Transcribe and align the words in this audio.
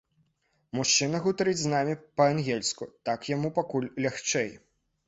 Мужчына 0.79 1.17
гутарыць 1.25 1.61
з 1.61 1.71
намі 1.75 1.95
па-ангельску, 2.23 2.83
так 3.11 3.33
яму 3.37 3.57
пакуль 3.61 3.91
лягчэй. 4.09 4.51